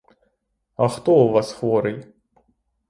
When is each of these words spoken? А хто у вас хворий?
А 0.75 0.87
хто 0.87 1.13
у 1.25 1.29
вас 1.31 1.53
хворий? 1.53 2.05